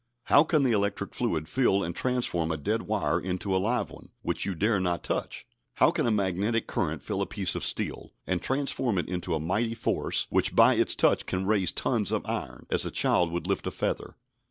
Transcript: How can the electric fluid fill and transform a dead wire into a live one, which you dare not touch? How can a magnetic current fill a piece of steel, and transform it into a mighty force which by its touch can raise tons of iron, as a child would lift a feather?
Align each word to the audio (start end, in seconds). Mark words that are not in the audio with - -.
How 0.23 0.43
can 0.43 0.63
the 0.63 0.71
electric 0.71 1.13
fluid 1.13 1.47
fill 1.47 1.83
and 1.83 1.95
transform 1.95 2.51
a 2.51 2.57
dead 2.57 2.87
wire 2.87 3.19
into 3.19 3.55
a 3.55 3.61
live 3.61 3.91
one, 3.91 4.07
which 4.23 4.45
you 4.47 4.55
dare 4.55 4.79
not 4.79 5.03
touch? 5.03 5.45
How 5.75 5.91
can 5.91 6.07
a 6.07 6.11
magnetic 6.11 6.65
current 6.65 7.03
fill 7.03 7.21
a 7.21 7.27
piece 7.27 7.53
of 7.53 7.63
steel, 7.63 8.11
and 8.25 8.41
transform 8.41 8.97
it 8.97 9.07
into 9.07 9.35
a 9.35 9.39
mighty 9.39 9.75
force 9.75 10.25
which 10.31 10.55
by 10.55 10.73
its 10.73 10.95
touch 10.95 11.27
can 11.27 11.45
raise 11.45 11.71
tons 11.71 12.11
of 12.11 12.25
iron, 12.25 12.65
as 12.71 12.83
a 12.83 12.89
child 12.89 13.31
would 13.31 13.45
lift 13.45 13.67
a 13.67 13.69
feather? 13.69 14.15